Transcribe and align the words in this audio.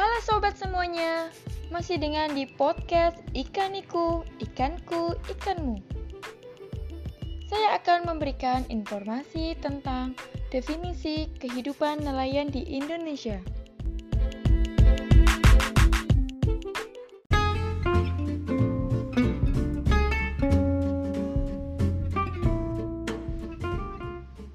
Halo 0.00 0.16
sobat 0.24 0.56
semuanya, 0.56 1.28
masih 1.68 2.00
dengan 2.00 2.32
di 2.32 2.48
podcast 2.48 3.20
Ikaniku, 3.36 4.24
Ikanku, 4.40 5.12
Ikanmu. 5.28 5.76
Saya 7.44 7.76
akan 7.76 8.08
memberikan 8.08 8.64
informasi 8.72 9.60
tentang 9.60 10.16
definisi 10.48 11.28
kehidupan 11.36 12.00
nelayan 12.00 12.48
di 12.48 12.64
Indonesia. 12.64 13.44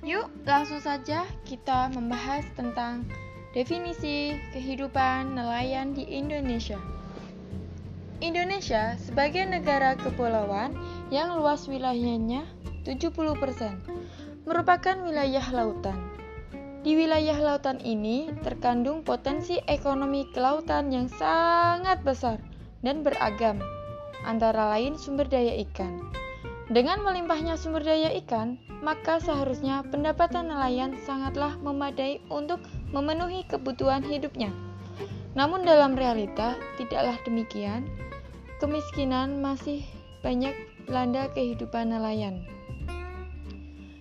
Yuk, 0.01 0.25
langsung 0.41 0.81
saja 0.81 1.29
kita 1.45 1.93
membahas 1.93 2.49
tentang 2.57 3.05
definisi 3.55 4.35
kehidupan 4.51 5.39
nelayan 5.39 5.95
di 5.95 6.03
Indonesia. 6.03 6.75
Indonesia 8.19 8.99
sebagai 8.99 9.47
negara 9.47 9.95
kepulauan 9.95 10.75
yang 11.07 11.39
luas 11.39 11.63
wilayahnya 11.71 12.43
70% 12.83 13.15
merupakan 14.43 14.95
wilayah 15.07 15.45
lautan. 15.55 15.95
Di 16.83 16.93
wilayah 16.99 17.39
lautan 17.39 17.79
ini 17.81 18.29
terkandung 18.43 19.01
potensi 19.01 19.57
ekonomi 19.65 20.27
kelautan 20.35 20.91
yang 20.91 21.07
sangat 21.09 22.03
besar 22.05 22.37
dan 22.85 23.01
beragam, 23.01 23.57
antara 24.27 24.69
lain 24.75 24.99
sumber 24.99 25.25
daya 25.25 25.57
ikan. 25.65 26.24
Dengan 26.65 27.05
melimpahnya 27.05 27.61
sumber 27.61 27.85
daya 27.85 28.09
ikan, 28.25 28.57
maka 28.81 29.21
seharusnya 29.21 29.85
pendapatan 29.93 30.49
nelayan 30.49 30.97
sangatlah 31.05 31.53
memadai 31.61 32.17
untuk 32.33 32.57
memenuhi 32.89 33.45
kebutuhan 33.45 34.01
hidupnya. 34.01 34.49
Namun 35.37 35.61
dalam 35.61 35.93
realita 35.93 36.57
tidaklah 36.81 37.21
demikian. 37.21 37.85
Kemiskinan 38.57 39.45
masih 39.45 39.85
banyak 40.25 40.57
melanda 40.89 41.29
kehidupan 41.37 41.93
nelayan. 41.93 42.41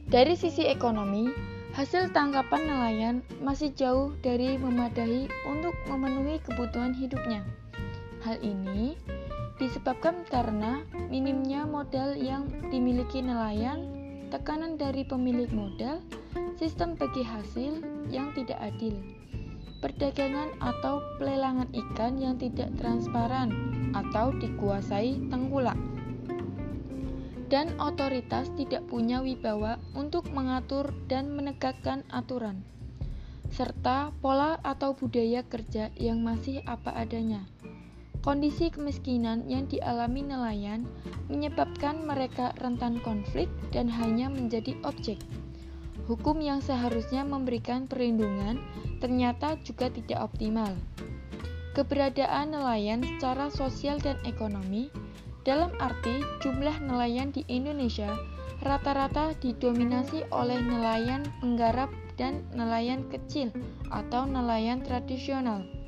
Dari 0.09 0.33
sisi 0.33 0.65
ekonomi, 0.65 1.29
hasil 1.77 2.15
tangkapan 2.17 2.65
nelayan 2.65 3.17
masih 3.43 3.75
jauh 3.77 4.15
dari 4.23 4.57
memadai 4.57 5.29
untuk 5.45 5.75
memenuhi 5.91 6.41
kebutuhan 6.49 6.95
hidupnya. 6.97 7.45
Hal 8.25 8.41
ini 8.41 8.97
disebabkan 9.63 10.27
karena 10.27 10.83
minimnya 11.11 11.63
modal 11.63 12.19
yang 12.19 12.51
dimiliki 12.75 13.23
nelayan, 13.23 13.87
tekanan 14.35 14.75
dari 14.75 15.07
pemilik 15.07 15.51
modal, 15.55 16.03
sistem 16.59 16.99
bagi 16.99 17.23
hasil 17.23 17.79
yang 18.11 18.35
tidak 18.35 18.59
adil, 18.59 18.99
perdagangan 19.79 20.51
atau 20.59 20.99
pelelangan 21.23 21.71
ikan 21.71 22.19
yang 22.19 22.35
tidak 22.35 22.71
transparan 22.79 23.51
atau 23.95 24.35
dikuasai 24.35 25.31
tengkulak 25.31 25.79
dan 27.55 27.77
otoritas 27.79 28.51
tidak 28.59 28.83
punya 28.91 29.23
wibawa 29.23 29.79
untuk 29.95 30.27
mengatur 30.35 30.91
dan 31.07 31.31
menegakkan 31.37 32.03
aturan, 32.11 32.65
serta 33.55 34.11
pola 34.19 34.59
atau 34.65 34.97
budaya 34.97 35.45
kerja 35.47 35.93
yang 35.95 36.25
masih 36.25 36.65
apa 36.67 36.91
adanya. 36.97 37.47
Kondisi 38.25 38.73
kemiskinan 38.73 39.45
yang 39.53 39.69
dialami 39.69 40.25
nelayan 40.25 40.89
menyebabkan 41.29 42.09
mereka 42.09 42.57
rentan 42.57 42.97
konflik 43.05 43.53
dan 43.69 43.85
hanya 43.85 44.33
menjadi 44.33 44.81
objek. 44.81 45.21
Hukum 46.09 46.41
yang 46.41 46.65
seharusnya 46.65 47.21
memberikan 47.21 47.85
perlindungan 47.85 48.65
ternyata 49.05 49.61
juga 49.61 49.93
tidak 49.93 50.25
optimal. 50.25 50.73
Keberadaan 51.77 52.57
nelayan 52.57 53.05
secara 53.05 53.53
sosial 53.53 54.01
dan 54.01 54.17
ekonomi 54.25 54.89
dalam 55.45 55.77
arti 55.77 56.25
jumlah 56.41 56.81
nelayan 56.81 57.29
di 57.29 57.45
Indonesia 57.53 58.09
rata-rata 58.65 59.37
didominasi 59.45 60.25
oleh 60.33 60.57
nelayan 60.65 61.29
penggarap 61.45 61.93
dan 62.17 62.41
nelayan 62.57 63.05
kecil 63.13 63.53
atau 63.93 64.25
nelayan 64.25 64.81
tradisional. 64.81 65.84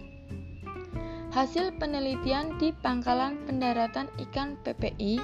Hasil 1.36 1.76
penelitian 1.76 2.56
di 2.56 2.72
Pangkalan 2.72 3.36
Pendaratan 3.44 4.08
Ikan 4.16 4.56
PPI 4.64 5.20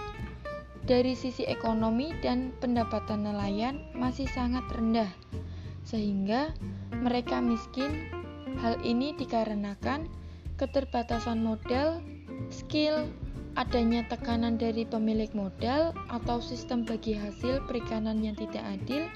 dari 0.84 1.16
sisi 1.16 1.48
ekonomi 1.48 2.12
dan 2.20 2.52
pendapatan 2.60 3.24
nelayan 3.24 3.80
masih 3.96 4.28
sangat 4.28 4.60
rendah, 4.76 5.08
sehingga 5.88 6.52
mereka 7.00 7.40
miskin. 7.40 8.12
Hal 8.60 8.76
ini 8.84 9.16
dikarenakan 9.16 10.04
keterbatasan 10.60 11.40
modal, 11.40 12.04
skill, 12.52 13.08
adanya 13.56 14.04
tekanan 14.12 14.60
dari 14.60 14.84
pemilik 14.84 15.32
modal 15.32 15.96
atau 16.12 16.44
sistem 16.44 16.84
bagi 16.84 17.16
hasil 17.16 17.64
perikanan 17.64 18.20
yang 18.20 18.36
tidak 18.36 18.60
adil, 18.68 19.08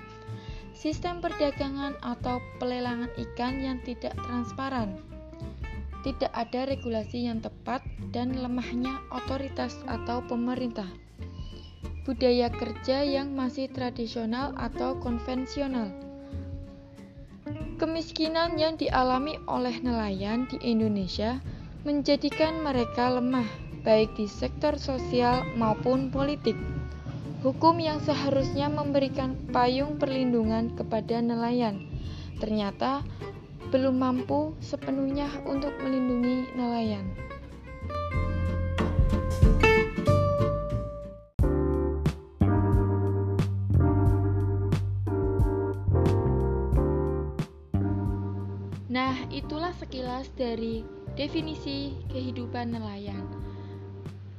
sistem 0.72 1.20
perdagangan 1.20 1.92
atau 2.00 2.40
pelelangan 2.56 3.12
ikan 3.20 3.60
yang 3.60 3.84
tidak 3.84 4.16
transparan, 4.16 4.96
tidak 6.06 6.30
ada 6.38 6.70
regulasi 6.70 7.26
yang 7.26 7.42
tepat, 7.42 7.82
dan 8.14 8.38
lemahnya 8.38 9.02
otoritas 9.10 9.74
atau 9.90 10.22
pemerintah. 10.22 10.86
Budaya 12.06 12.46
kerja 12.46 13.02
yang 13.02 13.34
masih 13.34 13.66
tradisional 13.66 14.54
atau 14.54 14.94
konvensional. 15.02 15.90
Kemiskinan 17.82 18.54
yang 18.54 18.78
dialami 18.78 19.42
oleh 19.50 19.82
nelayan 19.82 20.46
di 20.46 20.62
Indonesia 20.62 21.42
menjadikan 21.82 22.62
mereka 22.62 23.10
lemah 23.10 23.50
baik 23.82 24.14
di 24.14 24.30
sektor 24.30 24.78
sosial 24.78 25.42
maupun 25.58 26.14
politik. 26.14 26.54
Hukum 27.42 27.82
yang 27.82 27.98
seharusnya 27.98 28.70
memberikan 28.70 29.34
payung 29.50 29.98
perlindungan 29.98 30.70
kepada 30.78 31.18
nelayan 31.18 31.96
ternyata 32.36 33.00
belum 33.70 33.98
mampu 33.98 34.54
sepenuhnya 34.62 35.26
untuk 35.42 35.74
melindungi 35.82 36.46
nelayan. 36.54 37.06
Nah, 48.96 49.12
itulah 49.28 49.76
sekilas 49.76 50.32
dari 50.38 50.80
definisi 51.20 51.92
kehidupan 52.08 52.72
nelayan. 52.72 53.28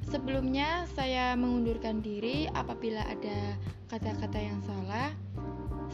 Sebelumnya 0.08 0.88
saya 0.96 1.36
mengundurkan 1.36 2.00
diri 2.00 2.48
apabila 2.56 3.04
ada 3.06 3.60
kata-kata 3.92 4.40
yang 4.40 4.64
salah. 4.64 5.12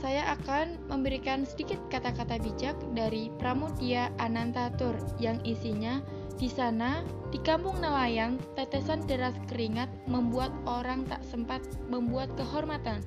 Saya 0.04 0.36
akan 0.36 0.92
memberikan 0.92 1.48
sedikit 1.48 1.80
kata-kata 1.88 2.36
bijak 2.44 2.76
dari 2.92 3.32
Pramudia 3.40 4.12
Anantatur 4.20 5.00
yang 5.16 5.40
isinya 5.48 6.04
di 6.36 6.52
sana 6.52 7.08
di 7.32 7.40
kampung 7.40 7.80
nelayan 7.80 8.36
tetesan 8.60 9.08
deras 9.08 9.32
keringat 9.48 9.88
membuat 10.12 10.52
orang 10.68 11.08
tak 11.08 11.24
sempat 11.24 11.64
membuat 11.88 12.28
kehormatan. 12.36 13.00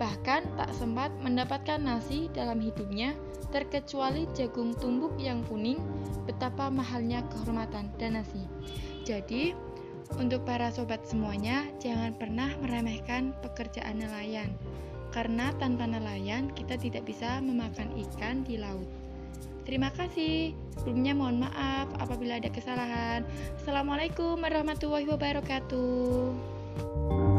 Bahkan 0.00 0.56
tak 0.56 0.72
sempat 0.80 1.12
mendapatkan 1.20 1.76
nasi 1.76 2.32
dalam 2.32 2.56
hidupnya 2.56 3.12
terkecuali 3.52 4.24
jagung 4.32 4.72
tumbuk 4.80 5.12
yang 5.20 5.44
kuning 5.44 5.76
betapa 6.24 6.72
mahalnya 6.72 7.20
kehormatan 7.28 7.92
dan 8.00 8.16
nasi. 8.16 8.48
Jadi, 9.04 9.52
untuk 10.16 10.48
para 10.48 10.72
sobat 10.72 11.04
semuanya, 11.04 11.68
jangan 11.84 12.16
pernah 12.16 12.48
meremehkan 12.64 13.36
pekerjaan 13.44 14.00
nelayan, 14.00 14.56
karena 15.10 15.50
tanpa 15.58 15.86
nelayan 15.86 16.50
kita 16.54 16.78
tidak 16.78 17.04
bisa 17.06 17.40
memakan 17.42 17.90
ikan 18.08 18.42
di 18.46 18.56
laut. 18.58 18.86
Terima 19.68 19.92
kasih. 19.94 20.56
Sebelumnya 20.80 21.14
mohon 21.14 21.46
maaf 21.46 21.86
apabila 22.00 22.42
ada 22.42 22.50
kesalahan. 22.50 23.22
Assalamualaikum 23.60 24.40
warahmatullahi 24.40 25.06
wabarakatuh. 25.06 27.29